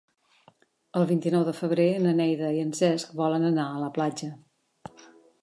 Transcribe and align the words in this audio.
El 0.99 1.03
vint-i-nou 1.11 1.43
de 1.49 1.53
febrer 1.57 1.85
na 2.07 2.15
Neida 2.21 2.49
i 2.57 2.63
en 2.65 2.73
Cesc 2.81 3.13
volen 3.21 3.47
anar 3.53 3.69
a 3.69 3.79
la 3.85 3.93
platja. 4.01 4.33